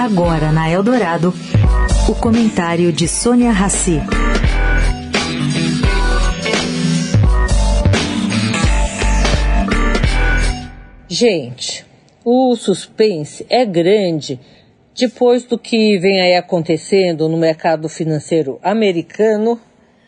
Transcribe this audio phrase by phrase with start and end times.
[0.00, 1.30] Agora na Eldorado,
[2.08, 4.00] o comentário de Sônia Rassi.
[11.06, 11.84] Gente,
[12.24, 14.40] o suspense é grande
[14.98, 19.60] depois do que vem aí acontecendo no mercado financeiro americano,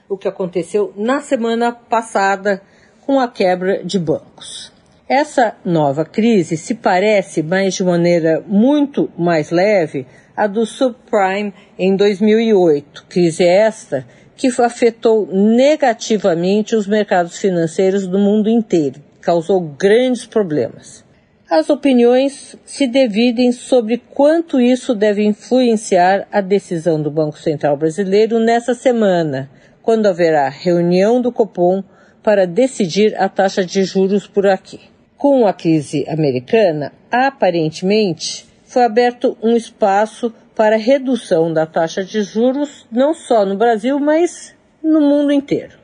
[0.09, 2.63] o que aconteceu na semana passada
[3.05, 4.72] com a quebra de bancos.
[5.15, 11.95] Essa nova crise se parece, mas de maneira muito mais leve, à do subprime em
[11.95, 21.05] 2008, crise esta que afetou negativamente os mercados financeiros do mundo inteiro, causou grandes problemas.
[21.47, 28.39] As opiniões se dividem sobre quanto isso deve influenciar a decisão do Banco Central Brasileiro
[28.39, 29.51] nessa semana,
[29.83, 31.85] quando haverá reunião do Copom
[32.23, 34.91] para decidir a taxa de juros por aqui.
[35.23, 42.89] Com a crise americana, aparentemente foi aberto um espaço para redução da taxa de juros,
[42.91, 44.53] não só no Brasil, mas
[44.83, 45.79] no mundo inteiro.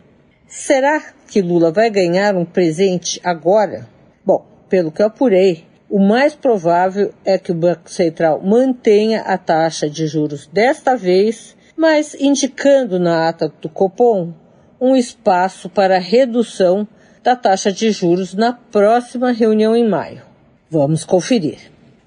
[0.48, 3.86] Será que Lula vai ganhar um presente agora?
[4.24, 9.38] Bom, pelo que eu apurei, o mais provável é que o Banco Central mantenha a
[9.38, 14.34] taxa de juros desta vez, mas indicando na ata do Copom
[14.80, 16.88] um espaço para redução
[17.28, 20.22] da taxa de juros na próxima reunião em maio.
[20.70, 21.58] Vamos conferir.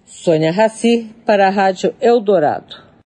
[0.03, 2.91] Sônia Raci para a Rádio Eldorado.